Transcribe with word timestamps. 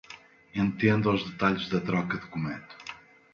Entenda 0.63 1.11
os 1.15 1.21
detalhes 1.29 1.69
da 1.69 1.79
troca 1.79 2.17
de 2.17 2.25
comando 2.25 2.73